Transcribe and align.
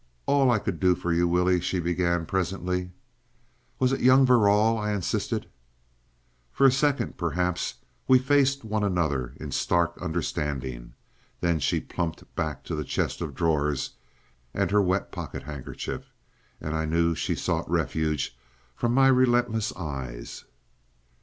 "All 0.25 0.49
I 0.49 0.57
could 0.57 0.79
do 0.79 0.95
for 0.95 1.13
you, 1.13 1.27
Willie," 1.27 1.59
she 1.61 1.79
began 1.79 2.25
presently. 2.25 2.89
"Was 3.77 3.91
it 3.91 4.01
young 4.01 4.25
Verrall?" 4.25 4.75
I 4.79 4.93
insisted. 4.93 5.45
For 6.51 6.65
a 6.65 6.71
second, 6.71 7.19
perhaps, 7.19 7.75
we 8.07 8.17
faced 8.17 8.63
one 8.63 8.83
another 8.83 9.33
in 9.39 9.51
stark 9.51 9.95
understanding.... 10.01 10.95
Then 11.39 11.59
she 11.59 11.79
plumped 11.79 12.35
back 12.35 12.63
to 12.63 12.73
the 12.73 12.83
chest 12.83 13.21
of 13.21 13.35
drawers, 13.35 13.91
and 14.55 14.71
her 14.71 14.81
wet 14.81 15.11
pocket 15.11 15.43
handkerchief, 15.43 16.11
and 16.59 16.73
I 16.75 16.85
knew 16.85 17.13
she 17.13 17.35
sought 17.35 17.69
refuge 17.69 18.35
from 18.75 18.95
my 18.95 19.05
relentless 19.07 19.71
eyes. 19.75 20.45